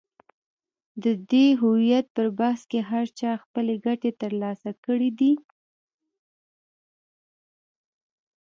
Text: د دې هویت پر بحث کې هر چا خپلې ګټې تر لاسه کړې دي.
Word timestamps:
د 1.03 1.05
دې 1.31 1.45
هویت 1.61 2.05
پر 2.15 2.27
بحث 2.39 2.61
کې 2.71 2.79
هر 2.89 3.05
چا 3.19 3.31
خپلې 3.43 3.75
ګټې 3.85 4.11
تر 4.21 4.31
لاسه 4.41 4.69
کړې 4.83 5.09
دي. 5.19 5.33